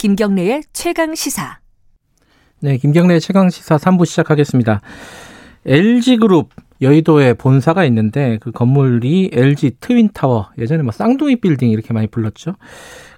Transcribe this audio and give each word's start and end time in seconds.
김경래의 0.00 0.62
최강 0.72 1.14
시사. 1.14 1.58
네, 2.60 2.78
김경래의 2.78 3.20
최강 3.20 3.50
시사 3.50 3.76
3부 3.76 4.06
시작하겠습니다. 4.06 4.80
LG그룹 5.66 6.48
여의도에 6.80 7.34
본사가 7.34 7.84
있는데 7.84 8.38
그 8.40 8.50
건물이 8.50 9.28
LG 9.30 9.72
트윈 9.78 10.08
타워 10.14 10.48
예전에 10.56 10.82
뭐 10.82 10.90
쌍둥이 10.90 11.36
빌딩 11.42 11.68
이렇게 11.68 11.92
많이 11.92 12.06
불렀죠. 12.06 12.54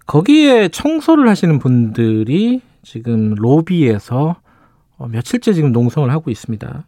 거기에 0.09 0.71
청소를 0.71 1.29
하시는 1.29 1.61
분들이 1.61 2.63
지금 2.83 3.37
로비에서 3.37 4.35
어, 4.99 5.07
며칠째 5.07 5.53
지금 5.53 5.71
농성을 5.71 6.11
하고 6.11 6.33
있습니다. 6.33 6.85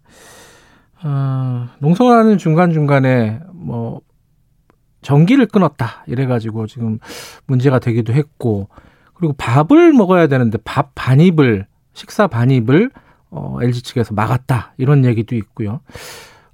어, 1.05 1.69
농성을 1.79 2.13
하는 2.13 2.37
중간 2.37 2.73
중간에 2.73 3.39
뭐 3.53 4.01
전기를 5.03 5.47
끊었다 5.47 6.03
이래가지고 6.09 6.67
지금 6.67 6.99
문제가 7.47 7.79
되기도 7.79 8.13
했고 8.13 8.69
그리고 9.15 9.35
밥을 9.35 9.93
먹어야 9.93 10.27
되는데 10.27 10.59
밥 10.65 10.95
반입을 10.95 11.67
식사 11.93 12.27
반입을 12.27 12.91
어, 13.31 13.59
LG 13.63 13.83
측에서 13.83 14.15
막았다 14.15 14.75
이런 14.79 15.05
얘기도 15.05 15.35
있고요. 15.37 15.81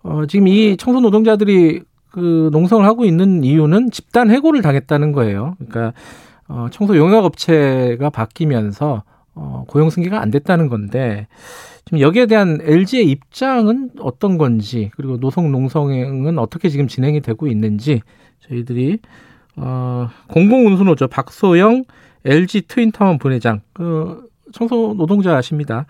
어, 0.03 0.27
지금 0.27 0.49
이 0.49 0.77
청소 0.77 1.01
노동자들이 1.01 1.83
그 2.11 2.51
농성을 2.53 2.85
하고 2.85 3.05
있는 3.05 3.45
이유는 3.45 3.91
집단 3.91 4.31
해고를 4.31 4.63
당했다는 4.63 5.13
거예요. 5.13 5.57
그러니까 5.59 5.93
어, 6.49 6.67
청소 6.71 6.97
용역 6.97 7.25
업체가 7.25 8.11
바뀌면서 8.11 9.05
어, 9.35 9.65
고용 9.69 9.91
승계가 9.91 10.21
안 10.21 10.31
됐다는 10.31 10.69
건데 10.69 11.29
지금 11.85 12.01
여기에 12.01 12.27
대한 12.27 12.59
LG의 12.63 13.09
입장은 13.11 13.91
어떤 14.01 14.39
건지 14.39 14.91
그리고 14.97 15.19
노동 15.19 15.53
농성은 15.53 16.39
어떻게 16.39 16.69
지금 16.69 16.89
진행이 16.89 17.21
되고 17.21 17.47
있는지 17.47 18.03
저희들이 18.49 18.99
어, 19.57 20.09
공공 20.29 20.67
운수노조 20.67 21.09
박소영 21.09 21.85
LG 22.25 22.69
트윈타운 22.69 23.19
분회장 23.19 23.61
그 23.73 24.29
청소 24.53 24.95
노동자십니다. 24.97 25.87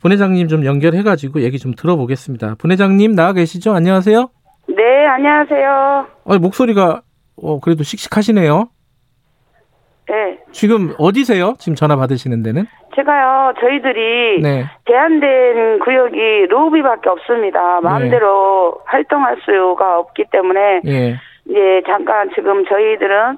분회장님 0.00 0.48
좀 0.48 0.64
연결해가지고 0.64 1.40
얘기 1.42 1.58
좀 1.58 1.72
들어보겠습니다. 1.74 2.56
분회장님 2.58 3.14
나와 3.14 3.32
계시죠? 3.32 3.74
안녕하세요. 3.74 4.28
네, 4.68 5.06
안녕하세요. 5.06 6.06
어, 6.24 6.38
목소리가 6.38 7.02
어, 7.42 7.60
그래도 7.60 7.82
씩씩하시네요. 7.82 8.68
네. 10.08 10.38
지금 10.52 10.94
어디세요? 10.98 11.54
지금 11.58 11.74
전화 11.74 11.96
받으시는 11.96 12.42
데는? 12.42 12.66
제가요, 12.94 13.54
저희들이 13.58 14.42
네. 14.42 14.66
제한된 14.86 15.80
구역이 15.80 16.46
로비밖에 16.48 17.08
없습니다. 17.08 17.80
마음대로 17.80 18.80
활동할 18.84 19.38
수가 19.44 19.98
없기 19.98 20.26
때문에 20.30 20.80
예. 20.86 21.16
이제 21.48 21.82
잠깐 21.86 22.30
지금 22.34 22.64
저희들은 22.66 23.36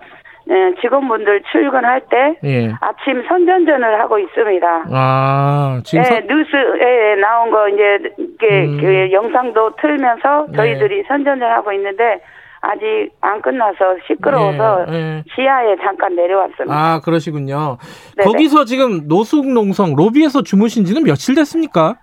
예, 0.49 0.81
직원분들 0.81 1.43
출근할 1.51 2.03
때 2.09 2.39
예. 2.45 2.73
아침 2.81 3.21
선전전을 3.27 3.99
하고 4.01 4.17
있습니다. 4.21 4.85
아, 4.93 5.81
지금 5.85 6.05
예, 6.05 6.05
선- 6.05 6.27
뉴스에 6.29 7.17
나온 7.17 7.51
거 7.51 7.69
이제 7.69 7.99
이게 8.17 8.65
음. 8.67 8.79
그 8.81 9.11
영상도 9.11 9.75
틀면서 9.81 10.47
네. 10.51 10.57
저희들이 10.57 11.03
선전전 11.09 11.51
하고 11.51 11.73
있는데 11.73 12.21
아직 12.61 13.11
안 13.21 13.43
끝나서 13.43 13.97
시끄러워서 14.07 14.87
예, 14.91 14.95
예. 14.95 15.25
지하에 15.35 15.75
잠깐 15.83 16.15
내려왔습니다. 16.15 16.73
아, 16.75 17.01
그러시군요. 17.05 17.79
네네. 18.17 18.25
거기서 18.31 18.65
지금 18.67 19.09
노숙농성 19.09 19.97
로비에서 19.97 20.43
주무신 20.43 20.85
지는 20.85 21.03
며칠 21.03 21.35
됐습니까? 21.35 21.97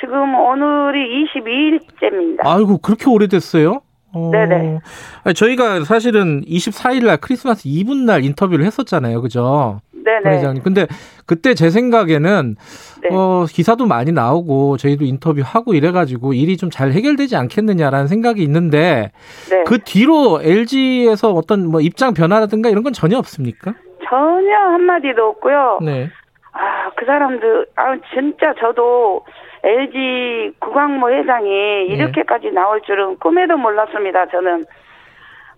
지금 0.00 0.34
오늘이 0.34 1.24
22일째입니다. 1.26 2.40
아이고, 2.44 2.78
그렇게 2.78 3.08
오래됐어요? 3.08 3.80
어, 4.16 4.30
네네. 4.32 4.78
아니, 5.24 5.34
저희가 5.34 5.84
사실은 5.84 6.42
24일 6.46 7.06
날 7.06 7.18
크리스마스 7.18 7.62
이브 7.68 7.92
날 7.92 8.24
인터뷰를 8.24 8.64
했었잖아요. 8.64 9.20
그죠? 9.22 9.80
네네. 9.92 10.36
회장님. 10.36 10.62
근데 10.62 10.86
그때 11.26 11.54
제 11.54 11.68
생각에는 11.68 12.54
네. 13.02 13.08
어, 13.12 13.44
기사도 13.50 13.86
많이 13.86 14.12
나오고 14.12 14.76
저희도 14.76 15.04
인터뷰하고 15.04 15.74
이래 15.74 15.90
가지고 15.90 16.32
일이 16.32 16.56
좀 16.56 16.70
잘 16.70 16.92
해결되지 16.92 17.36
않겠느냐라는 17.36 18.06
생각이 18.06 18.42
있는데 18.42 19.10
네. 19.50 19.64
그 19.66 19.78
뒤로 19.78 20.40
LG에서 20.42 21.32
어떤 21.32 21.66
뭐 21.66 21.80
입장 21.80 22.12
변화라든가 22.14 22.68
이런 22.68 22.82
건 22.84 22.92
전혀 22.92 23.18
없습니까? 23.18 23.74
전혀 24.08 24.54
한마디도 24.56 25.22
없고요. 25.22 25.78
네. 25.82 26.08
아, 26.52 26.90
그 26.96 27.04
사람들, 27.04 27.66
아, 27.76 27.96
진짜 28.14 28.54
저도 28.60 29.22
LG 29.62 30.54
구광모 30.60 31.10
회장이 31.10 31.50
예. 31.50 31.84
이렇게까지 31.84 32.50
나올 32.50 32.82
줄은 32.82 33.18
꿈에도 33.18 33.56
몰랐습니다, 33.56 34.26
저는. 34.26 34.64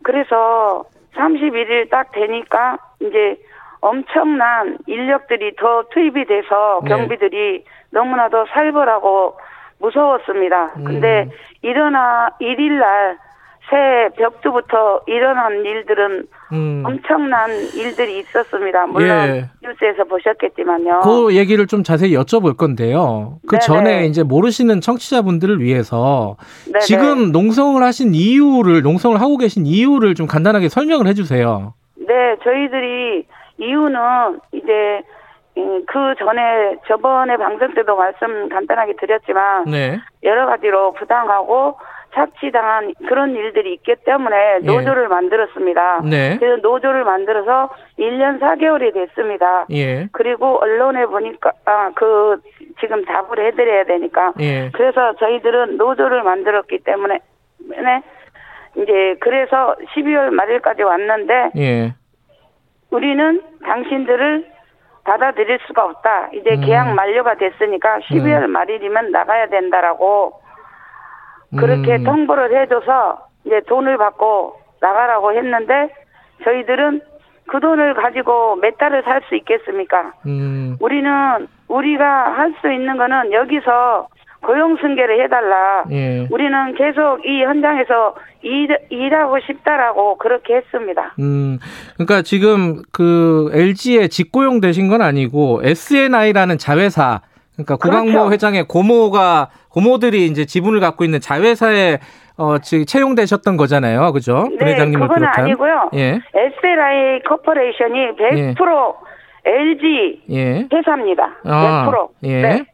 그래서 0.03 0.85
31일 1.15 1.91
딱 1.91 2.13
되니까 2.13 2.79
이제 3.01 3.37
엄청난 3.81 4.79
인력들이 4.87 5.57
더 5.57 5.85
투입이 5.91 6.25
돼서 6.27 6.81
네. 6.85 6.89
경비들이 6.91 7.65
너무나도 7.91 8.47
살벌하고 8.47 9.39
무서웠습니다. 9.81 10.73
근데 10.85 11.25
음. 11.25 11.31
일어나 11.63 12.31
1일 12.41 12.81
날 12.81 13.19
새벽부터 13.69 15.03
일어난 15.07 15.65
일들은 15.65 16.27
음. 16.53 16.83
엄청난 16.87 17.51
일들이 17.75 18.19
있었습니다. 18.21 18.87
물론 18.87 19.09
예. 19.09 19.51
뉴스에서 19.63 20.05
보셨겠지만요. 20.05 21.01
그 21.01 21.35
얘기를 21.35 21.67
좀 21.67 21.83
자세히 21.83 22.15
여쭤볼 22.15 22.57
건데요. 22.57 23.39
그 23.47 23.59
네네. 23.59 23.61
전에 23.61 24.07
이제 24.07 24.23
모르시는 24.23 24.81
청취자분들을 24.81 25.61
위해서 25.61 26.37
네네. 26.67 26.81
지금 26.81 27.33
농성을 27.33 27.83
하신 27.83 28.15
이유를 28.15 28.83
농성을 28.83 29.21
하고 29.21 29.37
계신 29.37 29.67
이유를 29.67 30.15
좀 30.15 30.27
간단하게 30.27 30.69
설명을 30.69 31.07
해주세요. 31.07 31.75
네, 31.97 32.37
저희들이 32.43 33.27
이유는 33.59 33.99
이제 34.53 35.03
음, 35.59 35.85
그 35.87 36.15
전에 36.19 36.77
저번에 36.87 37.37
방송 37.37 37.75
때도 37.75 37.97
말씀 37.97 38.49
간단하게 38.49 38.95
드렸지만 38.99 39.65
네. 39.65 39.99
여러 40.23 40.47
가지로 40.47 40.93
부당하고 40.93 41.77
착취당한 42.15 42.93
그런 43.07 43.35
일들이 43.35 43.75
있기 43.75 43.97
때문에 44.05 44.61
예. 44.63 44.67
노조를 44.67 45.09
만들었습니다. 45.09 46.03
네. 46.09 46.37
그래서 46.39 46.61
노조를 46.63 47.05
만들어서 47.05 47.69
1년 47.99 48.41
4개월이 48.41 48.95
됐습니다. 48.95 49.67
예. 49.71 50.09
그리고 50.13 50.59
언론에 50.61 51.07
보니까 51.07 51.53
아 51.65 51.91
그 51.95 52.41
지금 52.81 53.05
답을 53.05 53.45
해드려야 53.47 53.85
되니까 53.85 54.33
예. 54.41 54.71
그래서 54.73 55.15
저희들은 55.17 55.77
노조를 55.77 56.23
만들었기 56.23 56.79
때문에 56.85 57.19
네, 57.59 58.03
이제 58.77 59.17
그래서 59.21 59.75
12월 59.95 60.31
말일까지 60.31 60.83
왔는데 60.83 61.51
예. 61.57 61.95
우리는 62.91 63.43
당신들을 63.65 64.47
받아들일 65.05 65.59
수가 65.67 65.85
없다. 65.87 66.29
이제 66.35 66.51
음. 66.57 66.61
계약 66.61 66.95
만료가 66.95 67.35
됐으니까 67.37 67.99
12월 68.11 68.47
말일이면 68.47 69.11
나가야 69.11 69.49
된다라고 69.49 70.41
그렇게 71.57 71.97
음. 71.97 72.05
통보를 72.05 72.55
해줘서 72.63 73.19
이제 73.45 73.61
돈을 73.69 73.97
받고 73.97 74.55
나가라고 74.81 75.33
했는데 75.33 75.89
저희들은 76.45 77.01
그 77.49 77.61
돈을 77.61 77.95
가지고 77.95 78.57
몇 78.57 78.77
달을 78.77 79.03
살 79.05 79.23
수 79.29 79.35
있겠습니까? 79.37 80.13
음. 80.27 80.77
우리는 80.81 81.11
우리가 81.69 82.05
할 82.37 82.53
수 82.61 82.71
있는 82.73 82.97
거는 82.99 83.33
여기서 83.33 84.09
고용 84.41 84.77
승계를 84.77 85.23
해달라. 85.25 85.83
예. 85.91 86.27
우리는 86.31 86.75
계속 86.77 87.25
이 87.27 87.43
현장에서 87.43 88.15
일, 88.43 88.69
일하고 88.91 89.41
싶다라고 89.41 90.17
그렇게 90.19 90.57
했습니다. 90.57 91.15
음. 91.19 91.59
그러니까 91.95 92.23
지금 92.23 92.83
그 92.93 93.51
LG에 93.53 94.07
직고용 94.09 94.61
되신 94.61 94.89
건 94.89 95.03
아니고 95.03 95.61
SNI라는 95.65 96.57
자회사 96.59 97.21
그러니까 97.59 97.77
구광모 97.77 98.13
그렇죠. 98.13 98.33
회장의 98.33 98.69
고모가 98.69 99.51
고모들이 99.71 100.27
이제 100.27 100.45
지분을 100.45 100.79
갖고 100.81 101.05
있는 101.05 101.21
자회사에 101.21 101.99
어 102.37 102.59
지금 102.59 102.85
채용되셨던 102.87 103.57
거잖아요. 103.57 104.13
그죠? 104.13 104.47
네, 104.51 104.57
부회장님을 104.59 105.09
그건 105.09 105.19
비롯한. 105.23 105.45
아니고요. 105.45 105.91
예. 105.95 106.21
SLI 106.35 107.23
코퍼레이션이 107.29 108.55
100% 108.55 108.95
LG 109.45 110.23
예. 110.31 110.69
회사입니다. 110.73 111.31
아, 111.45 111.91
100%. 111.91 112.09
예. 112.25 112.43
네. 112.43 112.65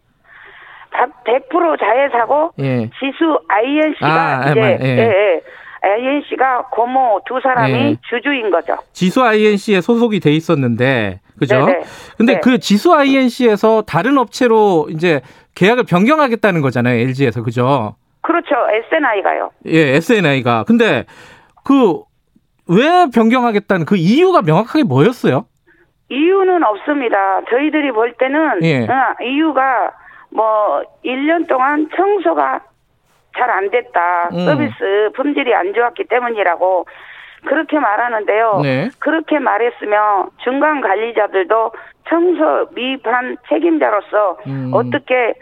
다100% 0.92 1.78
자회사고 1.80 2.52
예. 2.58 2.90
지수 3.00 3.40
INC가 3.48 4.06
아, 4.46 4.50
이제 4.50 4.60
아, 4.60 4.64
예. 4.64 4.78
예. 4.82 5.40
예, 5.84 5.90
INC가 5.90 6.66
고모 6.70 7.20
두 7.26 7.40
사람이 7.42 7.72
예. 7.72 7.96
주주인 8.08 8.50
거죠. 8.50 8.76
지수 8.92 9.22
INC에 9.22 9.80
소속이 9.80 10.20
돼 10.20 10.32
있었는데 10.32 11.20
그죠? 11.38 11.66
네네. 11.66 11.80
근데 12.16 12.34
네. 12.34 12.40
그 12.40 12.58
지수 12.58 12.94
INC에서 12.94 13.82
다른 13.82 14.18
업체로 14.18 14.86
이제 14.90 15.20
계약을 15.54 15.84
변경하겠다는 15.84 16.60
거잖아요. 16.60 16.98
LG에서 17.00 17.42
그죠? 17.42 17.96
그렇죠. 18.22 18.54
SNI가요. 18.88 19.50
예, 19.66 19.96
SNI가. 19.96 20.64
근데 20.64 21.04
그 21.64 22.04
왜 22.66 23.06
변경하겠다는 23.14 23.86
그 23.86 23.96
이유가 23.96 24.42
명확하게 24.42 24.84
뭐였어요? 24.84 25.46
이유는 26.10 26.62
없습니다. 26.64 27.40
저희들이 27.50 27.92
볼 27.92 28.14
때는 28.18 28.62
예. 28.62 28.84
어, 28.84 29.14
이유가 29.22 29.90
뭐 30.30 30.82
1년 31.04 31.46
동안 31.48 31.88
청소가 31.94 32.60
잘 33.36 33.50
안 33.50 33.70
됐다. 33.70 34.30
음. 34.32 34.44
서비스 34.46 35.10
품질이 35.14 35.54
안 35.54 35.74
좋았기 35.74 36.04
때문이라고 36.04 36.86
그렇게 37.46 37.78
말하는데요. 37.78 38.60
네. 38.62 38.88
그렇게 39.00 39.38
말했으면 39.38 40.30
중간 40.42 40.80
관리자들도 40.80 41.72
청소 42.08 42.68
미반 42.74 43.36
책임자로서 43.48 44.38
음. 44.46 44.70
어떻게 44.72 45.34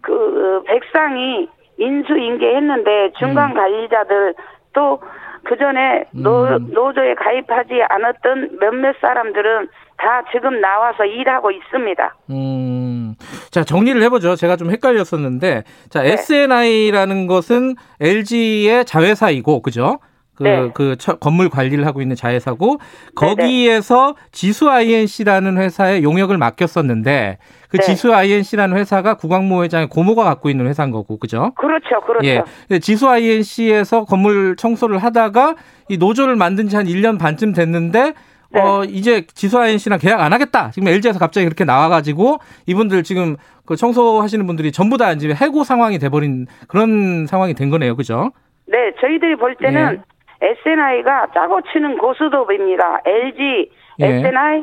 그 0.00 0.62
백상이 0.66 1.48
인수인계했는데 1.78 3.12
중간 3.18 3.50
음. 3.50 3.54
관리자들 3.54 4.34
또 4.72 5.00
그 5.46 5.56
전에 5.56 6.04
노, 6.12 6.44
음. 6.44 6.70
노조에 6.72 7.14
가입하지 7.14 7.82
않았던 7.88 8.58
몇몇 8.60 8.96
사람들은 9.00 9.68
다 9.96 10.22
지금 10.32 10.60
나와서 10.60 11.04
일하고 11.04 11.50
있습니다. 11.52 12.14
음. 12.30 13.14
자, 13.56 13.64
정리를 13.64 14.02
해보죠. 14.02 14.36
제가 14.36 14.56
좀 14.56 14.70
헷갈렸었는데, 14.70 15.64
자, 15.88 16.02
네. 16.02 16.12
SNI라는 16.12 17.26
것은 17.26 17.74
LG의 18.00 18.84
자회사이고, 18.84 19.62
그죠? 19.62 19.98
그, 20.34 20.42
네. 20.42 20.70
그, 20.74 20.96
처- 20.98 21.14
건물 21.18 21.48
관리를 21.48 21.86
하고 21.86 22.02
있는 22.02 22.16
자회사고, 22.16 22.76
거기에서 23.14 24.14
지수 24.30 24.68
INC라는 24.68 25.56
회사에 25.56 26.02
용역을 26.02 26.36
맡겼었는데, 26.36 27.38
그 27.70 27.78
네. 27.78 27.82
지수 27.82 28.12
INC라는 28.12 28.76
회사가 28.76 29.14
구광모 29.14 29.64
회장의 29.64 29.88
고모가 29.88 30.22
갖고 30.24 30.50
있는 30.50 30.66
회사인 30.66 30.90
거고, 30.90 31.16
그죠? 31.18 31.52
그렇죠, 31.56 32.02
그렇죠. 32.06 32.26
예. 32.70 32.78
지수 32.78 33.08
INC에서 33.08 34.04
건물 34.04 34.56
청소를 34.56 34.98
하다가 34.98 35.54
이 35.88 35.96
노조를 35.96 36.36
만든 36.36 36.68
지 36.68 36.76
한 36.76 36.84
1년 36.84 37.18
반쯤 37.18 37.54
됐는데 37.54 38.12
네. 38.50 38.60
어 38.60 38.84
이제 38.84 39.26
지수 39.34 39.58
INC랑 39.58 39.98
계약 39.98 40.20
안 40.20 40.32
하겠다. 40.32 40.70
지금 40.70 40.88
LG에서 40.88 41.18
갑자기 41.18 41.46
그렇게 41.46 41.64
나와 41.64 41.88
가지고 41.88 42.38
이분들 42.66 43.02
지금 43.02 43.36
그 43.66 43.76
청소하시는 43.76 44.46
분들이 44.46 44.72
전부 44.72 44.96
다 44.96 45.12
이제 45.12 45.28
해고 45.28 45.64
상황이 45.64 45.98
돼 45.98 46.08
버린 46.08 46.46
그런 46.68 47.26
상황이 47.26 47.54
된 47.54 47.70
거네요. 47.70 47.96
그죠? 47.96 48.30
네, 48.66 48.92
저희들이 49.00 49.36
볼 49.36 49.54
때는 49.56 50.02
SNI가 50.40 51.28
짜고 51.34 51.60
치는 51.72 51.98
고수도입니다. 51.98 53.00
LG, 53.04 53.70
예. 54.00 54.06
SNI, 54.06 54.62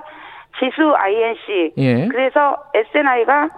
지수 0.59 0.93
INC. 0.95 1.73
예. 1.77 2.07
그래서 2.07 2.57
SNI가 2.73 3.49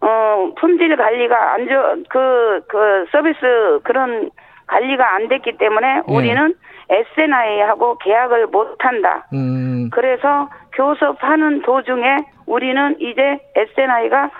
어 0.00 0.52
품질 0.58 0.96
관리가 0.96 1.54
안 1.54 1.66
좋, 1.66 2.04
그, 2.08 2.60
그 2.68 3.06
서비스 3.10 3.80
그런 3.82 4.30
관리가 4.68 5.14
안 5.14 5.28
됐기 5.28 5.56
때문에 5.58 6.02
예. 6.08 6.14
우리는 6.14 6.54
SNI하고 6.88 7.98
계약을 7.98 8.46
못 8.46 8.76
한다. 8.78 9.26
음. 9.32 9.90
그래서 9.90 10.48
교섭하는 10.74 11.62
도중에 11.62 12.16
우리는 12.46 12.96
이제 13.00 13.38
SNI가 13.56 14.30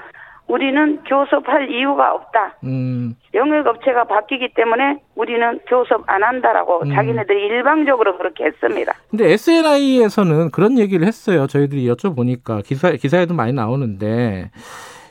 우리는 0.46 1.02
교섭할 1.04 1.70
이유가 1.70 2.14
없다. 2.14 2.56
음. 2.64 3.14
영역업체가 3.34 4.04
바뀌기 4.04 4.54
때문에 4.54 4.98
우리는 5.14 5.60
교섭 5.68 6.02
안 6.06 6.22
한다라고 6.22 6.84
음. 6.84 6.94
자기네들이 6.94 7.46
일방적으로 7.46 8.16
그렇게 8.16 8.44
했습니다. 8.44 8.94
근데 9.10 9.32
SNI에서는 9.32 10.50
그런 10.50 10.78
얘기를 10.78 11.06
했어요. 11.06 11.46
저희들이 11.46 11.86
여쭤보니까 11.88 12.64
기사 12.64 12.90
기사에도 12.92 13.34
많이 13.34 13.52
나오는데 13.52 14.50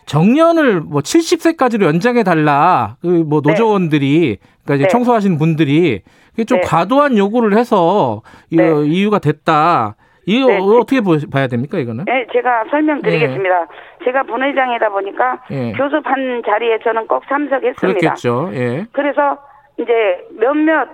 정년을 0.07 0.81
뭐 0.81 1.01
70세까지로 1.01 1.83
연장해 1.83 2.23
달라. 2.23 2.95
그뭐 3.01 3.41
네. 3.41 3.49
노조원들이 3.51 4.37
그러니까 4.63 4.75
이제 4.75 4.83
네. 4.83 4.87
청소하시는 4.87 5.37
분들이 5.37 6.01
그게 6.31 6.45
좀 6.45 6.59
네. 6.61 6.65
과도한 6.65 7.17
요구를 7.17 7.57
해서 7.57 8.21
이 8.49 8.55
네. 8.55 8.85
이유가 8.85 9.19
됐다. 9.19 9.95
이거 10.25 10.47
네. 10.47 10.57
어떻게 10.59 11.01
보- 11.01 11.17
봐야 11.31 11.47
됩니까 11.47 11.77
이거는? 11.77 12.05
네, 12.05 12.25
제가 12.33 12.65
설명드리겠습니다. 12.69 13.67
제가 14.03 14.23
분회장이다 14.23 14.89
보니까 14.89 15.41
예. 15.51 15.71
교섭한 15.73 16.41
자리에 16.45 16.79
저는 16.83 17.07
꼭 17.07 17.23
참석했습니다. 17.29 17.79
그렇겠죠. 17.99 18.49
예. 18.53 18.85
그래서 18.91 19.37
이제 19.77 19.91
몇몇 20.39 20.87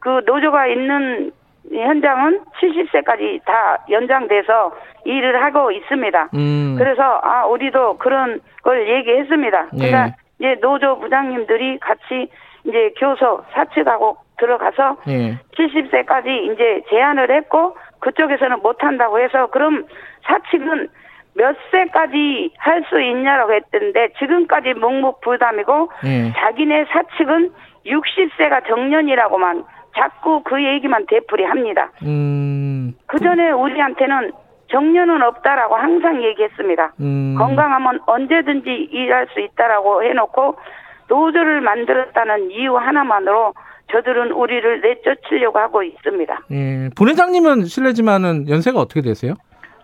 그 0.00 0.08
노조가 0.26 0.66
있는 0.68 1.30
현장은 1.72 2.40
70세까지 2.60 3.44
다 3.44 3.78
연장돼서 3.88 4.72
일을 5.04 5.42
하고 5.42 5.70
있습니다. 5.70 6.28
음. 6.34 6.74
그래서 6.78 7.20
아 7.22 7.46
우리도 7.46 7.98
그런 7.98 8.40
걸 8.62 8.88
얘기했습니다. 8.88 9.66
예. 9.74 9.76
그러니까 9.78 10.16
이제 10.38 10.56
노조 10.60 10.98
부장님들이 10.98 11.78
같이 11.78 12.28
이제 12.64 12.92
교섭 12.98 13.44
사측하고 13.52 14.16
들어가서 14.38 14.96
예. 15.08 15.38
70세까지 15.56 16.52
이제 16.52 16.82
제안을 16.90 17.30
했고 17.30 17.76
그쪽에서는 18.00 18.60
못 18.62 18.82
한다고 18.82 19.20
해서 19.20 19.46
그럼 19.48 19.86
사측은 20.26 20.88
몇 21.34 21.56
세까지 21.70 22.52
할 22.58 22.82
수 22.88 23.00
있냐라고 23.00 23.52
했던데 23.54 24.08
지금까지 24.18 24.74
묵묵부담이고 24.74 25.90
예. 26.06 26.32
자기네 26.32 26.86
사측은 26.86 27.52
60세가 27.86 28.66
정년이라고만 28.66 29.64
자꾸 29.96 30.42
그 30.42 30.62
얘기만 30.62 31.06
되풀이합니다. 31.06 31.90
음. 32.04 32.94
그 33.06 33.18
전에 33.18 33.50
우리한테는 33.50 34.32
정년은 34.70 35.22
없다라고 35.22 35.74
항상 35.74 36.22
얘기했습니다. 36.22 36.94
음. 37.00 37.34
건강하면 37.36 38.00
언제든지 38.06 38.70
일할 38.92 39.26
수 39.32 39.40
있다라고 39.40 40.02
해놓고 40.04 40.56
노조를 41.08 41.60
만들었다는 41.60 42.52
이유 42.52 42.76
하나만으로 42.76 43.52
저들은 43.90 44.30
우리를 44.30 44.80
내쫓으려고 44.80 45.58
하고 45.58 45.82
있습니다. 45.82 46.40
예. 46.52 46.88
부회장님은 46.94 47.64
실례지만은 47.64 48.48
연세가 48.48 48.78
어떻게 48.78 49.00
되세요? 49.00 49.34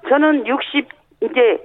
저는 0.08 0.46
60 0.46 0.88
이제 1.22 1.58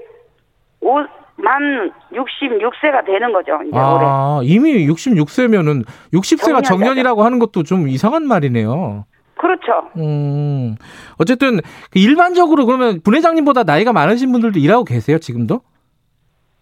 오, 0.82 1.04
만 1.38 1.92
66세가 2.14 3.06
되는 3.06 3.32
거죠. 3.34 3.54
이제 3.64 3.76
올해. 3.78 4.06
아, 4.06 4.40
이미 4.44 4.88
66세면은 4.88 5.86
60세가 6.14 6.64
정년자죠. 6.64 6.68
정년이라고 6.68 7.24
하는 7.24 7.40
것도 7.40 7.64
좀 7.64 7.88
이상한 7.88 8.28
말이네요. 8.28 9.06
그렇죠. 9.38 9.90
음, 9.98 10.76
어쨌든 11.18 11.62
그 11.92 11.98
일반적으로 12.00 12.66
그러면 12.68 13.02
부회장님보다 13.04 13.64
나이가 13.64 13.92
많으신 13.92 14.32
분들도 14.32 14.60
일하고 14.60 14.84
계세요, 14.84 15.18
지금도? 15.18 15.62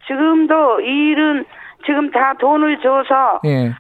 지금도 0.08 0.80
일은 0.80 1.46
지금 1.86 2.10
다 2.12 2.34
돈을 2.40 2.78
줘서 2.78 3.42
예, 3.46 3.74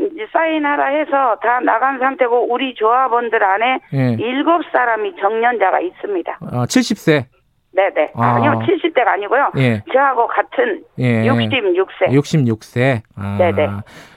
이제 0.00 0.26
사인하라 0.32 0.86
해서 0.86 1.36
다 1.42 1.60
나간 1.60 1.98
상태고 1.98 2.50
우리 2.52 2.74
조합원들 2.74 3.42
안에 3.42 3.80
예. 3.92 4.16
일곱 4.18 4.62
사람이 4.72 5.14
정년자가 5.20 5.80
있습니다. 5.80 6.38
아, 6.40 6.64
70세. 6.64 7.26
네네. 7.72 8.12
아. 8.14 8.36
아니요, 8.36 8.60
70대가 8.66 9.08
아니고요. 9.08 9.52
예, 9.58 9.82
저하고 9.92 10.26
같은 10.26 10.82
예. 10.98 11.22
66세. 11.24 12.08
66세. 12.08 13.02
아, 13.16 13.36
네네. 13.38 13.68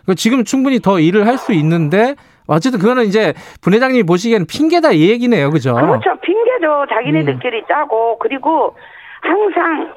그 0.05 0.15
지금 0.15 0.43
충분히 0.43 0.79
더 0.79 0.99
일을 0.99 1.27
할 1.27 1.37
수 1.37 1.53
있는데 1.53 2.15
어쨌든 2.47 2.79
그거는 2.79 3.03
이제 3.03 3.33
부회장님이 3.61 4.03
보시기에는 4.03 4.45
핑계다 4.47 4.91
이 4.91 5.09
얘기네요, 5.09 5.49
그죠? 5.51 5.73
그렇죠. 5.75 6.15
핑계죠. 6.21 6.81
음. 6.81 6.85
자기네들끼리 6.89 7.63
짜고 7.67 8.17
그리고 8.19 8.75
항상 9.21 9.93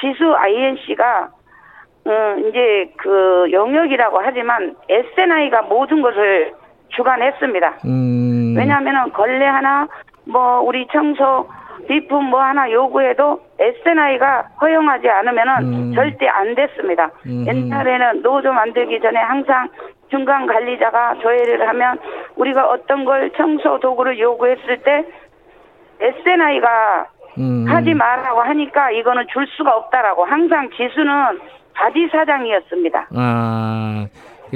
지수 0.00 0.32
INC가 0.34 1.28
음, 2.06 2.48
이제 2.48 2.90
그 2.98 3.46
영역이라고 3.52 4.20
하지만 4.22 4.74
SNI가 4.88 5.62
모든 5.62 6.00
것을 6.02 6.52
주관했습니다. 6.90 7.78
음, 7.84 8.54
왜냐하면은 8.56 9.10
걸레 9.12 9.44
하나 9.46 9.86
뭐 10.24 10.60
우리 10.60 10.86
청소 10.92 11.48
비품 11.88 12.26
뭐 12.26 12.40
하나 12.40 12.70
요구해도 12.70 13.40
SNI가 13.58 14.50
허용하지 14.60 15.08
않으면은 15.08 15.52
음. 15.62 15.94
절대 15.94 16.28
안 16.28 16.54
됐습니다. 16.54 17.10
음. 17.26 17.46
옛날에는 17.46 18.22
노조 18.22 18.52
만들기 18.52 19.00
전에 19.00 19.18
항상 19.18 19.68
중간 20.10 20.46
관리자가 20.46 21.16
조회를 21.20 21.66
하면 21.68 21.98
우리가 22.36 22.68
어떤 22.68 23.04
걸 23.04 23.30
청소 23.36 23.80
도구를 23.80 24.18
요구했을 24.18 24.78
때 24.82 25.04
SNI가 26.00 27.06
음, 27.38 27.66
하지 27.68 27.94
말라고 27.94 28.40
하니까 28.40 28.90
이거는 28.90 29.26
줄 29.32 29.46
수가 29.56 29.76
없다라고 29.76 30.24
항상 30.24 30.68
지수는 30.70 31.40
바지 31.74 32.08
사장이었습니다. 32.10 33.08
아, 33.14 34.06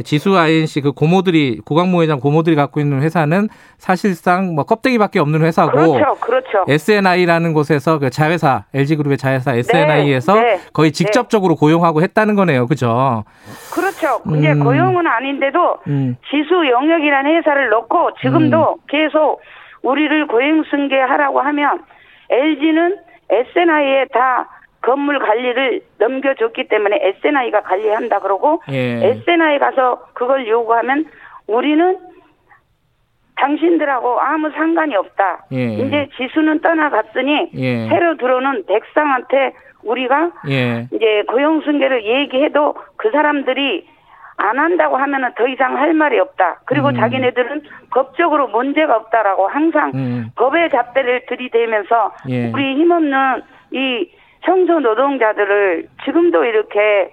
지수 0.04 0.36
INC 0.36 0.80
그 0.80 0.92
고모들이 0.92 1.60
고강모 1.64 2.02
회장 2.02 2.20
고모들이 2.20 2.56
갖고 2.56 2.80
있는 2.80 3.02
회사는 3.02 3.48
사실상 3.78 4.54
뭐 4.54 4.64
껍데기밖에 4.64 5.18
없는 5.18 5.42
회사고 5.42 5.92
그렇죠, 5.92 6.14
그렇죠. 6.20 6.64
SNI라는 6.68 7.52
곳에서 7.52 7.98
그 7.98 8.10
자회사 8.10 8.64
LG그룹의 8.74 9.18
자회사 9.18 9.54
SNI에서 9.54 10.34
네. 10.34 10.60
거의 10.72 10.92
직접적으로 10.92 11.56
고용하고 11.56 12.02
했다는 12.02 12.34
거네요, 12.34 12.66
그죠? 12.66 13.24
그렇죠. 13.74 14.22
근데 14.22 14.52
음. 14.52 14.64
고용은 14.64 15.06
아닌데도 15.06 15.76
음, 15.88 16.16
지수 16.30 16.66
영역이라는 16.70 17.36
회사를 17.36 17.68
넣고 17.70 18.10
지금도 18.20 18.78
계속 18.88 19.40
우리를 19.82 20.26
고용 20.28 20.64
승계하라고 20.70 21.40
하면 21.40 21.82
LG는 22.30 22.96
SNI에 23.30 24.06
다 24.12 24.48
건물 24.82 25.18
관리를 25.20 25.80
넘겨줬기 25.98 26.68
때문에 26.68 26.98
SNI가 27.24 27.62
관리한다 27.62 28.18
그러고 28.18 28.62
예, 28.70 29.22
SNI 29.26 29.58
가서 29.58 30.06
그걸 30.12 30.46
요구하면 30.46 31.06
우리는 31.46 31.98
당신들하고 33.36 34.20
아무 34.20 34.50
상관이 34.50 34.94
없다. 34.94 35.46
예. 35.52 35.74
이제 35.74 36.08
지수는 36.16 36.60
떠나갔으니 36.60 37.50
예. 37.54 37.88
새로 37.88 38.16
들어오는 38.16 38.66
백상한테 38.66 39.52
우리가 39.82 40.30
예, 40.48 40.86
이제 40.92 41.24
고용 41.28 41.60
승계를 41.62 42.04
얘기해도 42.04 42.74
그 42.96 43.10
사람들이 43.10 43.86
안 44.36 44.58
한다고 44.58 44.96
하면은 44.96 45.30
더 45.36 45.46
이상 45.46 45.76
할 45.76 45.92
말이 45.94 46.18
없다. 46.18 46.60
그리고 46.64 46.88
음. 46.88 46.94
자기네들은 46.94 47.62
법적으로 47.90 48.48
문제가 48.48 48.96
없다라고 48.96 49.48
항상 49.48 49.92
음. 49.94 50.30
법의 50.36 50.70
잡대를 50.70 51.26
들이대면서 51.26 52.12
예. 52.28 52.50
우리 52.50 52.74
힘없는 52.76 53.42
이 53.72 54.08
청소 54.44 54.80
노동자들을 54.80 55.88
지금도 56.04 56.44
이렇게 56.44 57.12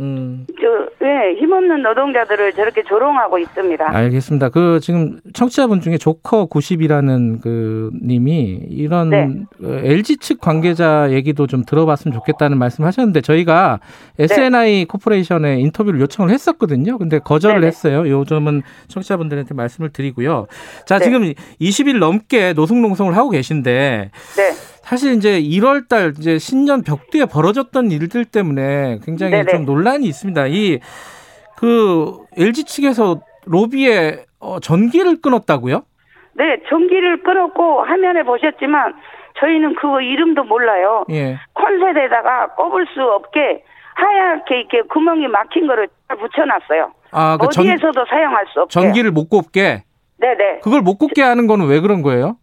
음. 0.00 0.46
저, 0.60 1.06
예, 1.06 1.34
힘없는 1.34 1.82
노동자들을 1.82 2.52
저렇게 2.52 2.84
조롱하고 2.84 3.38
있습니다. 3.38 3.96
알겠습니다. 3.96 4.48
그 4.50 4.78
지금 4.80 5.18
청취자분 5.34 5.80
중에 5.80 5.98
조커 5.98 6.46
90이라는 6.46 7.40
그 7.42 7.90
님이 8.00 8.60
이런 8.68 9.10
네. 9.10 9.28
어, 9.62 9.80
LG 9.82 10.18
측 10.18 10.40
관계자 10.40 11.10
얘기도 11.10 11.48
좀 11.48 11.64
들어봤으면 11.64 12.14
좋겠다는 12.14 12.58
말씀 12.58 12.84
하셨는데 12.84 13.22
저희가 13.22 13.80
SNI 14.20 14.84
코퍼레이션에 14.84 15.58
인터뷰를 15.58 16.00
요청을 16.00 16.30
했었거든요. 16.32 16.96
근데 16.98 17.18
거절을 17.18 17.56
네네. 17.56 17.66
했어요. 17.66 18.08
요 18.08 18.24
점은 18.24 18.62
청취자분들한테 18.86 19.54
말씀을 19.54 19.90
드리고요. 19.90 20.46
자, 20.86 20.98
네. 20.98 21.04
지금 21.04 21.32
20일 21.60 21.98
넘게 21.98 22.52
노숙농성을 22.52 23.16
하고 23.16 23.30
계신데 23.30 24.10
네. 24.36 24.77
사실 24.88 25.14
이제 25.14 25.40
1월 25.40 25.88
달 25.88 26.12
이제 26.18 26.38
신년 26.38 26.82
벽두에 26.82 27.26
벌어졌던 27.26 27.90
일들 27.90 28.24
때문에 28.24 28.98
굉장히 29.04 29.32
네네. 29.32 29.50
좀 29.52 29.64
논란이 29.64 30.06
있습니다. 30.06 30.46
이 30.48 30.80
그 31.58 32.18
LG 32.36 32.64
측에서 32.64 33.20
로비에 33.46 34.24
어, 34.38 34.60
전기를 34.60 35.20
끊었다고요? 35.20 35.82
네, 36.34 36.44
전기를 36.68 37.24
끊었고 37.24 37.82
화면에 37.82 38.22
보셨지만 38.22 38.94
저희는 39.40 39.74
그거 39.74 40.00
이름도 40.00 40.44
몰라요. 40.44 41.04
예. 41.10 41.36
콘셋에다가 41.54 42.54
꼽을 42.54 42.86
수 42.94 43.02
없게 43.02 43.64
하얗게 43.96 44.60
이렇게 44.60 44.82
구멍이 44.82 45.26
막힌 45.26 45.66
거를 45.66 45.88
다 46.06 46.14
붙여놨어요. 46.14 46.92
아, 47.10 47.36
그 47.40 47.48
전, 47.48 47.64
어디에서도 47.64 48.04
사용할 48.08 48.46
수 48.52 48.60
없게. 48.60 48.72
전기를 48.72 49.10
못 49.10 49.28
꼽게 49.28 49.82
네네. 50.18 50.60
그걸 50.62 50.82
못 50.82 50.96
꼽게 50.98 51.22
하는 51.22 51.48
거는 51.48 51.66
왜 51.66 51.80
그런 51.80 52.02
거예요? 52.02 52.36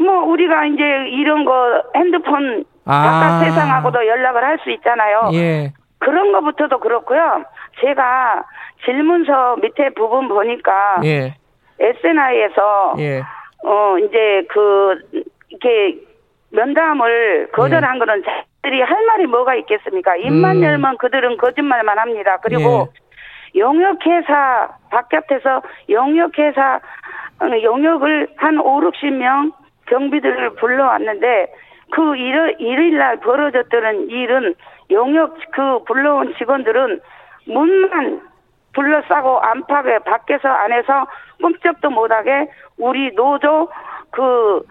뭐 0.00 0.24
우리가 0.24 0.64
이제 0.66 0.82
이런 1.10 1.44
거 1.44 1.82
핸드폰 1.94 2.64
아. 2.86 3.02
바깥 3.02 3.44
세상하고도 3.44 4.06
연락을 4.06 4.42
할 4.42 4.58
수 4.60 4.70
있잖아요. 4.70 5.30
예. 5.34 5.72
그런 5.98 6.32
거부터도 6.32 6.80
그렇고요. 6.80 7.44
제가 7.80 8.44
질문서 8.84 9.56
밑에 9.56 9.90
부분 9.90 10.28
보니까 10.28 11.00
예. 11.04 11.34
SNI에서 11.78 12.94
예. 12.98 13.22
어 13.64 13.98
이제 13.98 14.46
그 14.50 14.98
이렇게 15.48 15.98
면담을 16.50 17.48
거절한 17.52 17.98
거는 17.98 18.22
자들이 18.24 18.82
할 18.82 19.04
말이 19.06 19.26
뭐가 19.26 19.54
있겠습니까? 19.56 20.16
입만 20.16 20.56
음. 20.56 20.62
열면 20.62 20.96
그들은 20.98 21.36
거짓말만 21.36 21.98
합니다. 21.98 22.38
그리고 22.42 22.88
용역회사 23.56 24.68
바깥에서 24.90 25.62
용역회사 25.88 26.80
어, 27.40 27.62
용역을 27.62 28.28
한 28.36 28.58
5, 28.58 28.80
60명 28.80 29.52
경비들을 29.90 30.54
불러왔는데 30.54 31.52
그 31.90 32.16
일, 32.16 32.56
일일날 32.58 33.18
벌어졌던 33.20 34.08
일은 34.08 34.54
용역 34.90 35.36
그 35.52 35.82
불러온 35.84 36.34
직원들은 36.38 37.00
문만 37.46 38.20
둘러싸고 38.72 39.40
안팎에 39.40 39.98
밖에서 40.00 40.48
안에서 40.48 41.06
꼼짝도 41.42 41.90
못하게 41.90 42.48
우리 42.78 43.12
노조 43.14 43.68
그 44.12 44.62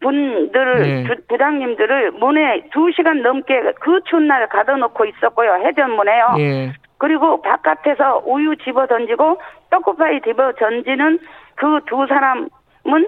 분들을 0.00 0.80
네. 0.82 1.04
부- 1.04 1.22
부장님들을 1.28 2.12
문에 2.12 2.64
두 2.72 2.90
시간 2.92 3.22
넘게 3.22 3.72
그 3.80 4.00
추운 4.04 4.26
날 4.26 4.46
가둬놓고 4.48 5.04
있었고요 5.06 5.54
해전문에요. 5.64 6.34
예. 6.38 6.72
그리고 6.98 7.40
바깥에서 7.40 8.22
우유 8.26 8.56
집어 8.56 8.86
던지고 8.86 9.40
떡국파이 9.70 10.20
집어 10.22 10.52
던지는 10.52 11.18
그 11.54 11.80
두 11.86 12.04
사람은 12.06 13.06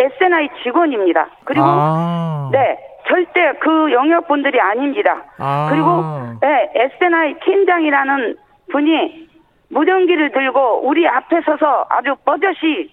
SNI 0.00 0.48
직원입니다. 0.62 1.28
그리고 1.44 1.64
아. 1.66 2.48
네 2.52 2.78
절대 3.10 3.52
그 3.60 3.92
영역 3.92 4.28
분들이 4.28 4.60
아닙니다. 4.60 5.24
아. 5.38 5.68
그리고 5.70 6.02
네, 6.40 6.70
SNI 6.74 7.34
팀장이라는 7.44 8.36
분이 8.72 9.28
무전기를 9.68 10.30
들고 10.32 10.86
우리 10.86 11.06
앞에 11.06 11.40
서서 11.42 11.86
아주 11.88 12.14
뻗젓이 12.24 12.90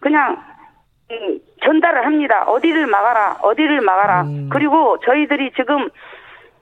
그냥 0.00 0.42
음, 1.10 1.38
전달을 1.62 2.04
합니다. 2.04 2.44
어디를 2.46 2.86
막아라, 2.86 3.36
어디를 3.42 3.80
막아라. 3.80 4.22
음. 4.22 4.48
그리고 4.52 4.98
저희들이 5.00 5.52
지금 5.54 5.88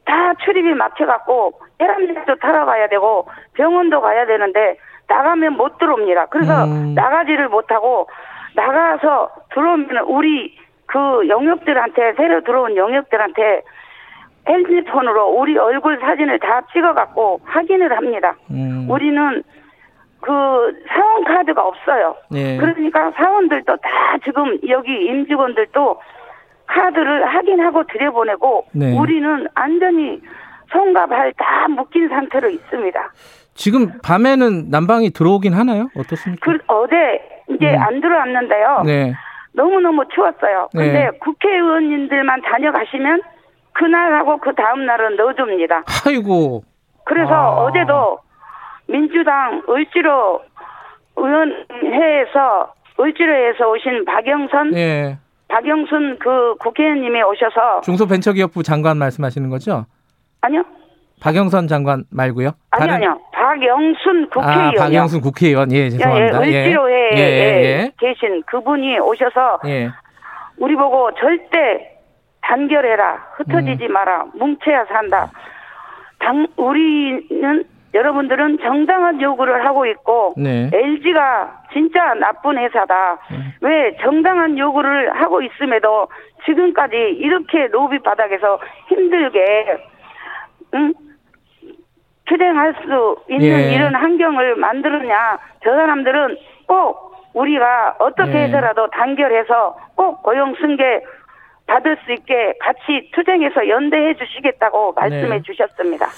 다 0.04 0.34
출입이 0.44 0.74
막혀갖고 0.74 1.60
혈압약도 1.78 2.36
타러 2.36 2.66
가야 2.66 2.88
되고 2.88 3.26
병원도 3.54 4.00
가야 4.00 4.26
되는데 4.26 4.76
나가면 5.08 5.54
못 5.54 5.78
들어옵니다. 5.78 6.26
그래서 6.26 6.64
음. 6.64 6.94
나가지를 6.94 7.48
못하고 7.48 8.08
나가서 8.54 9.30
들어오면 9.54 10.04
우리 10.06 10.56
그 10.86 11.28
영역들한테 11.28 12.14
새로 12.16 12.42
들어온 12.42 12.76
영역들한테 12.76 13.62
핸드폰으로 14.48 15.28
우리 15.30 15.56
얼굴 15.56 15.98
사진을 16.00 16.38
다 16.38 16.62
찍어갖고 16.72 17.40
확인을 17.44 17.96
합니다. 17.96 18.36
음. 18.50 18.86
우리는 18.88 19.42
그 20.20 20.30
사원 20.88 21.24
카드가 21.24 21.62
없어요. 21.62 22.14
예. 22.34 22.56
그러니까 22.56 23.10
사원들도 23.12 23.76
다 23.76 23.88
지금 24.24 24.58
여기 24.68 24.92
임직원들도 25.06 26.00
카드를 26.66 27.26
확인하고 27.26 27.84
들여보내고 27.84 28.66
네. 28.72 28.98
우리는 28.98 29.46
안전히 29.54 30.20
손과 30.72 31.06
발 31.06 31.32
다 31.36 31.68
묶인 31.68 32.08
상태로 32.08 32.48
있습니다. 32.48 33.12
지금 33.54 33.92
밤에는 34.02 34.70
난방이 34.70 35.10
들어오긴 35.10 35.52
하나요? 35.54 35.88
어떻습니까? 35.96 36.50
그 36.50 36.58
어제 36.66 37.20
이제 37.50 37.74
음. 37.74 37.82
안 37.82 38.00
들어왔는데요. 38.00 38.82
네. 38.86 39.14
너무너무 39.52 40.04
추웠어요. 40.14 40.68
네. 40.74 40.86
근데 40.86 41.18
국회의원님들만 41.18 42.42
다녀가시면 42.42 43.22
그날하고 43.72 44.38
그 44.38 44.54
다음 44.54 44.86
날은 44.86 45.16
넣어줍니다. 45.16 45.84
아이고. 46.06 46.64
그래서 47.04 47.32
아. 47.32 47.64
어제도 47.64 48.18
민주당 48.88 49.62
을지로 49.68 50.42
의원회에서 51.16 52.72
을지로에서 52.98 53.70
오신 53.70 54.04
박영선, 54.04 54.74
예. 54.76 55.18
박영순 55.48 56.18
그 56.18 56.54
국회의원님이 56.60 57.22
오셔서 57.22 57.80
중소벤처기업부 57.82 58.62
장관 58.62 58.98
말씀하시는 58.98 59.48
거죠? 59.50 59.86
아니요, 60.40 60.64
박영선 61.20 61.68
장관 61.68 62.04
말고요. 62.10 62.50
아니요, 62.70 62.94
아니요, 62.94 63.20
박영순 63.44 64.30
국회의원이요. 64.30 64.80
아, 64.80 64.84
박영순 64.84 65.20
국회의원. 65.20 65.70
예, 65.70 65.76
예, 65.76 65.84
예, 65.84 65.90
죄송합니다. 65.90 66.46
예. 66.48 66.64
을지로에 66.64 67.10
예, 67.14 67.18
예, 67.18 67.90
계신 67.98 68.42
그분이 68.44 68.98
오셔서 69.00 69.60
예. 69.66 69.70
예. 69.70 69.90
우리 70.56 70.74
보고 70.76 71.10
절대 71.14 71.90
단결해라, 72.40 73.26
흩어지지 73.36 73.86
음. 73.86 73.92
마라, 73.92 74.24
뭉쳐야 74.34 74.86
산다. 74.86 75.30
당, 76.20 76.46
우리는 76.56 77.64
여러분들은 77.92 78.58
정당한 78.62 79.20
요구를 79.20 79.64
하고 79.66 79.86
있고 79.86 80.34
네. 80.36 80.70
LG가 80.72 81.64
진짜 81.72 82.14
나쁜 82.14 82.58
회사다. 82.58 83.18
음. 83.30 83.52
왜 83.60 83.96
정당한 84.00 84.58
요구를 84.58 85.14
하고 85.20 85.42
있음에도 85.42 86.08
지금까지 86.46 86.96
이렇게 86.96 87.66
로비 87.68 87.98
바닥에서 88.00 88.58
힘들게 88.88 89.78
응? 90.74 90.94
투쟁할 92.26 92.74
수 92.84 93.16
있는 93.28 93.46
예. 93.46 93.74
이런 93.74 93.94
환경을 93.94 94.56
만들었냐? 94.56 95.38
저 95.62 95.70
사람들은 95.70 96.36
꼭 96.66 97.14
우리가 97.34 97.96
어떻게 97.98 98.32
예. 98.32 98.42
해서라도 98.44 98.88
단결해서 98.90 99.76
꼭 99.94 100.22
고용 100.22 100.54
승계 100.60 101.02
받을 101.66 101.96
수 102.04 102.12
있게 102.12 102.54
같이 102.60 103.10
투쟁해서 103.14 103.68
연대해 103.68 104.14
주시겠다고 104.16 104.92
말씀해 104.92 105.28
네. 105.28 105.42
주셨습니다. 105.42 106.08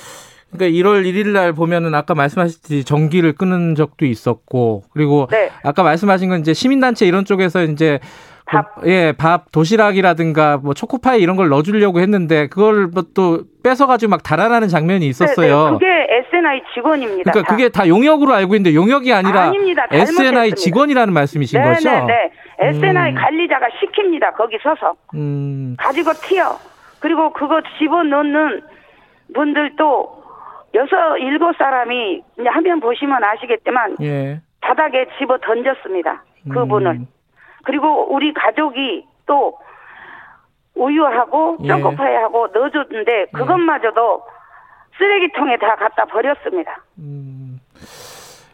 그러니까 0.52 0.78
1월 0.78 1.04
1일 1.04 1.28
날 1.28 1.52
보면은 1.52 1.94
아까 1.94 2.14
말씀하셨듯이 2.14 2.84
전기를 2.84 3.32
끊은 3.34 3.74
적도 3.74 4.06
있었고 4.06 4.84
그리고 4.92 5.26
네. 5.30 5.50
아까 5.64 5.82
말씀하신 5.82 6.28
건 6.28 6.40
이제 6.40 6.52
시민단체 6.52 7.06
이런 7.06 7.24
쪽에서 7.24 7.62
이제 7.62 7.98
그- 8.48 8.56
밥. 8.56 8.86
예, 8.86 9.12
밥 9.12 9.50
도시락이라든가 9.52 10.58
뭐 10.58 10.72
초코파이 10.72 11.20
이런 11.20 11.36
걸 11.36 11.48
넣어주려고 11.48 11.98
했는데 12.00 12.46
그걸 12.48 12.86
뭐 12.86 13.02
또 13.14 13.40
뺏어가지고 13.64 14.10
막 14.10 14.22
달아나는 14.22 14.68
장면이 14.68 15.00
네, 15.00 15.06
있었어요. 15.06 15.64
네, 15.64 15.72
그게 15.72 15.86
SNI 16.28 16.62
직원입니다. 16.74 17.32
그러니까 17.32 17.48
다. 17.48 17.56
그게 17.56 17.68
다 17.68 17.88
용역으로 17.88 18.32
알고 18.34 18.54
있는데 18.54 18.74
용역이 18.76 19.12
아니라 19.12 19.42
아닙니다. 19.42 19.86
SNI. 19.90 20.52
직원이라는 20.52 21.12
말씀이신 21.12 21.60
네, 21.60 21.68
거죠? 21.74 21.90
네, 21.90 22.04
네. 22.06 22.30
SNI 22.68 23.10
음. 23.10 23.14
관리자가 23.16 23.66
시킵니다. 23.80 24.36
거기 24.36 24.56
서서 24.62 24.94
음, 25.14 25.76
가지고 25.78 26.12
튀어. 26.12 26.56
그리고 27.00 27.32
그거 27.32 27.60
집어넣는 27.78 28.62
분들도 29.34 30.22
여섯 30.74 31.16
일곱 31.18 31.56
사람이 31.56 32.22
이제 32.38 32.48
화면 32.48 32.80
보시면 32.80 33.22
아시겠지만 33.24 33.96
예. 34.02 34.40
바닥에 34.60 35.06
집어 35.18 35.38
던졌습니다. 35.38 36.22
그분을. 36.52 36.92
음. 36.92 37.06
그리고 37.66 38.14
우리 38.14 38.32
가족이 38.32 39.04
또 39.26 39.58
우유하고 40.74 41.58
예. 41.62 41.68
초코파이하고 41.68 42.48
넣어줬는데 42.48 43.26
그것마저도 43.32 44.22
쓰레기통에 44.98 45.58
다 45.58 45.74
갖다 45.76 46.04
버렸습니다. 46.06 46.82
음. 46.98 47.60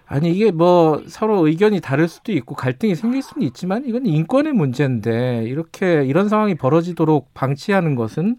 아니 0.06 0.30
이게 0.30 0.50
뭐 0.50 1.00
서로 1.06 1.46
의견이 1.46 1.80
다를 1.80 2.06
수도 2.06 2.32
있고 2.32 2.54
갈등이 2.54 2.94
생길 2.94 3.22
수는 3.22 3.46
있지만 3.46 3.84
이건 3.86 4.04
인권의 4.04 4.52
문제인데 4.52 5.44
이렇게 5.44 6.04
이런 6.04 6.28
상황이 6.28 6.54
벌어지도록 6.54 7.32
방치하는 7.32 7.94
것은 7.94 8.36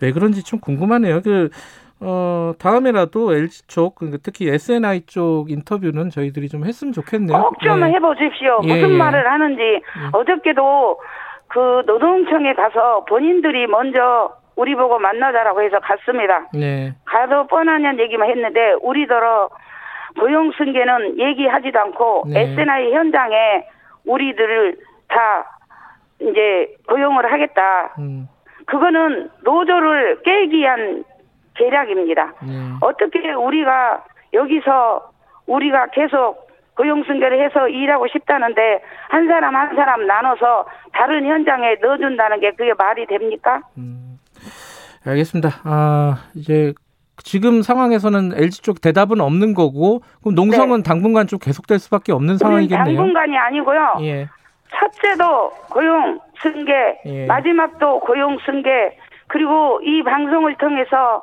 왜 0.00 0.12
그런지 0.12 0.42
좀 0.42 0.58
궁금하네요. 0.60 1.22
그 1.22 1.48
어, 2.04 2.52
다음에라도 2.58 3.34
LG 3.34 3.66
쪽, 3.66 3.96
그러니까 3.96 4.18
특히 4.22 4.48
SNI 4.48 5.06
쪽 5.06 5.50
인터뷰는 5.50 6.10
저희들이 6.10 6.48
좀 6.48 6.64
했으면 6.64 6.92
좋겠네요. 6.92 7.40
꼭좀 7.40 7.80
네. 7.80 7.92
해보십시오. 7.92 8.60
예, 8.64 8.74
무슨 8.74 8.94
예. 8.94 8.98
말을 8.98 9.30
하는지 9.30 9.80
어저께도 10.12 11.00
그 11.48 11.82
노동청에 11.86 12.52
가서 12.54 13.04
본인들이 13.04 13.66
먼저 13.66 14.36
우리 14.56 14.74
보고 14.74 14.98
만나자라고 14.98 15.62
해서 15.62 15.78
갔습니다. 15.80 16.48
네. 16.52 16.94
가도 17.04 17.46
뻔하냐는 17.46 17.98
얘기만 18.00 18.28
했는데 18.28 18.74
우리더러 18.82 19.48
고용 20.18 20.52
승계는 20.52 21.18
얘기하지도 21.18 21.78
않고 21.78 22.24
네. 22.28 22.52
SNI 22.52 22.92
현장에 22.92 23.66
우리들을 24.06 24.76
다 25.08 25.58
이제 26.20 26.74
고용을 26.88 27.30
하겠다. 27.32 27.94
음, 27.98 28.28
그거는 28.66 29.30
노조를 29.42 30.22
깨기 30.22 30.58
위한 30.58 31.04
계략입니다. 31.54 32.34
네. 32.42 32.52
어떻게 32.80 33.32
우리가 33.32 34.04
여기서 34.32 35.10
우리가 35.46 35.86
계속 35.92 36.44
고용 36.76 37.04
승계를 37.04 37.44
해서 37.44 37.68
일하고 37.68 38.06
싶다는데 38.08 38.82
한 39.08 39.26
사람 39.28 39.54
한 39.54 39.74
사람 39.76 40.06
나눠서 40.06 40.66
다른 40.92 41.24
현장에 41.24 41.76
넣어준다는 41.80 42.40
게 42.40 42.50
그게 42.52 42.72
말이 42.76 43.06
됩니까? 43.06 43.60
음, 43.78 44.18
알겠습니다. 45.06 45.50
아, 45.64 46.16
이제 46.34 46.72
지금 47.18 47.62
상황에서는 47.62 48.32
LG 48.36 48.62
쪽 48.62 48.80
대답은 48.80 49.20
없는 49.20 49.54
거고, 49.54 50.00
그럼 50.20 50.34
농성은 50.34 50.82
당분간 50.82 51.28
좀 51.28 51.38
계속될 51.38 51.78
수밖에 51.78 52.12
없는 52.12 52.38
상황이겠네요. 52.38 52.96
당분간이 52.96 53.38
아니고요. 53.38 53.98
예. 54.00 54.28
첫째도 54.74 55.50
고용 55.70 56.18
승계, 56.42 57.00
예. 57.06 57.26
마지막도 57.26 58.00
고용 58.00 58.36
승계, 58.44 58.98
그리고 59.28 59.80
이 59.84 60.02
방송을 60.02 60.56
통해서 60.56 61.22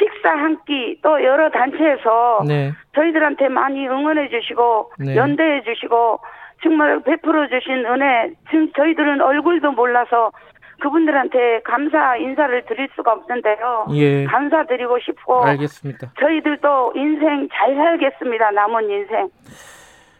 식사 0.00 0.30
한 0.30 0.56
끼 0.66 0.98
또 1.02 1.22
여러 1.22 1.50
단체에서 1.50 2.42
네. 2.48 2.72
저희들한테 2.94 3.48
많이 3.48 3.86
응원해 3.86 4.28
주시고 4.30 4.92
네. 4.98 5.14
연대해 5.16 5.62
주시고 5.62 6.18
정말 6.62 7.00
베풀어 7.02 7.46
주신 7.48 7.84
은혜 7.86 8.32
지금 8.50 8.72
저희들은 8.72 9.20
얼굴도 9.20 9.72
몰라서 9.72 10.32
그분들한테 10.80 11.60
감사 11.64 12.16
인사를 12.16 12.64
드릴 12.66 12.88
수가 12.96 13.12
없는데요. 13.12 13.86
예. 13.92 14.24
감사드리고 14.24 14.98
싶고 15.00 15.44
알겠습니다. 15.44 16.12
저희들도 16.18 16.92
인생 16.96 17.48
잘 17.52 17.74
살겠습니다. 17.74 18.50
남은 18.52 18.90
인생. 18.90 19.28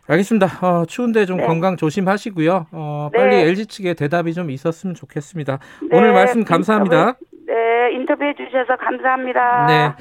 알겠습니다. 0.09 0.47
어, 0.67 0.85
추운데 0.87 1.25
좀 1.25 1.39
네. 1.39 1.47
건강 1.47 1.77
조심하시고요. 1.77 2.67
어, 2.73 3.09
네. 3.13 3.19
빨리 3.19 3.37
LG 3.37 3.67
측의 3.67 3.95
대답이 3.95 4.35
좀 4.35 4.51
있었으면 4.51 4.95
좋겠습니다. 4.95 5.59
네, 5.91 5.97
오늘 5.97 6.13
말씀 6.13 6.45
감사합니다. 6.45 7.15
네, 7.51 7.93
인터뷰해 7.95 8.35
주셔서 8.35 8.77
감사합니다. 8.77 9.67
네. 9.67 9.93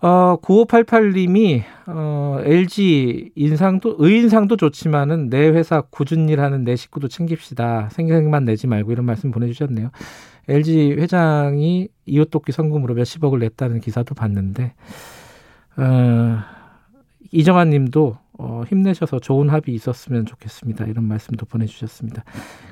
어, 0.00 0.36
9588님이, 0.42 1.62
어, 1.86 2.38
LG 2.44 3.32
인상도, 3.34 3.96
의인상도 3.98 4.56
좋지만은 4.56 5.30
내 5.30 5.48
회사 5.48 5.80
굳은 5.80 6.28
일 6.28 6.40
하는 6.40 6.64
내 6.64 6.76
식구도 6.76 7.08
챙깁시다. 7.08 7.88
생각만 7.90 8.44
내지 8.44 8.66
말고 8.66 8.92
이런 8.92 9.06
말씀 9.06 9.30
보내 9.30 9.46
주셨네요. 9.46 9.90
LG 10.48 10.96
회장이 10.98 11.88
이웃돕기 12.04 12.52
성금으로 12.52 12.94
몇십억을 12.94 13.38
냈다는 13.40 13.80
기사도 13.80 14.14
봤는데, 14.14 14.74
어, 15.78 16.38
이정환 17.32 17.70
님도 17.70 18.18
어, 18.38 18.62
힘내셔서 18.68 19.18
좋은 19.18 19.50
합의 19.50 19.74
있었으면 19.74 20.24
좋겠습니다. 20.24 20.86
이런 20.86 21.04
말씀도 21.04 21.44
보내주셨습니다. 21.46 22.24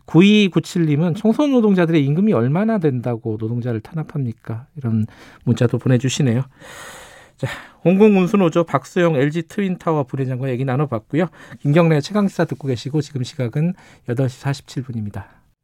9297님은 0.07 1.17
청소년 1.17 1.51
노동자들의 1.53 2.05
임금이 2.05 2.33
얼마나 2.33 2.79
된다고 2.79 3.37
노동자를 3.39 3.81
탄압합니까? 3.81 4.67
이런 4.77 5.07
문자도 5.45 5.79
보내주시네요. 5.79 6.45
자, 7.37 7.49
홍콩운수노조 7.85 8.65
박수영 8.65 9.17
LG 9.17 9.43
트윈타워 9.49 10.05
부회장과 10.05 10.49
얘기 10.51 10.65
나눠봤고요. 10.65 11.27
김경래 11.61 12.01
최강시사 12.01 12.45
듣고 12.47 12.69
계시고 12.69 13.01
지금 13.01 13.25
시각은 13.25 13.75
8시 14.09 14.43
47분입니다. 14.43 15.36